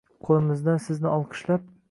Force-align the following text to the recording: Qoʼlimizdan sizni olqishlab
Qoʼlimizdan 0.27 0.81
sizni 0.87 1.11
olqishlab 1.19 1.71